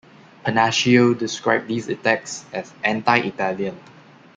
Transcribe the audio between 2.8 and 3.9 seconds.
"anti-Italian".